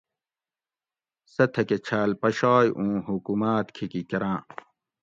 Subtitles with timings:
[1.33, 4.39] "سہ تھکہۤ چھال پشائ اوُں حکوماۤت کھیکی کۤراۤں"""